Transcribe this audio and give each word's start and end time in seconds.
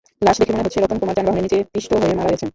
লাশ 0.25 0.35
দেখে 0.39 0.51
মনে 0.55 0.65
হচ্ছে, 0.67 0.79
রতন 0.79 0.97
কুমার 1.01 1.15
যানবাহনের 1.17 1.43
নিচে 1.45 1.57
পিষ্ট 1.73 1.91
হয়ে 2.01 2.15
মারা 2.19 2.31
গেছেন। 2.33 2.49